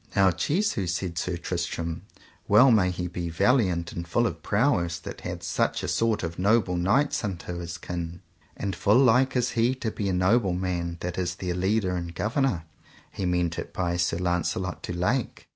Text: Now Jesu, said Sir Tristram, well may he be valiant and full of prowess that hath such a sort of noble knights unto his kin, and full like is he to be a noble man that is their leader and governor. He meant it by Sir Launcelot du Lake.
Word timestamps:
Now 0.15 0.31
Jesu, 0.31 0.87
said 0.87 1.19
Sir 1.19 1.37
Tristram, 1.37 2.01
well 2.47 2.71
may 2.71 2.89
he 2.89 3.05
be 3.07 3.29
valiant 3.29 3.91
and 3.91 4.07
full 4.07 4.25
of 4.25 4.41
prowess 4.41 4.97
that 4.97 5.21
hath 5.21 5.43
such 5.43 5.83
a 5.83 5.87
sort 5.87 6.23
of 6.23 6.39
noble 6.39 6.75
knights 6.75 7.23
unto 7.23 7.59
his 7.59 7.77
kin, 7.77 8.21
and 8.57 8.75
full 8.75 8.97
like 8.97 9.35
is 9.35 9.51
he 9.51 9.75
to 9.75 9.91
be 9.91 10.09
a 10.09 10.13
noble 10.13 10.53
man 10.53 10.97
that 11.01 11.19
is 11.19 11.35
their 11.35 11.53
leader 11.53 11.95
and 11.95 12.15
governor. 12.15 12.63
He 13.11 13.27
meant 13.27 13.59
it 13.59 13.73
by 13.73 13.95
Sir 13.97 14.17
Launcelot 14.17 14.81
du 14.81 14.91
Lake. 14.93 15.47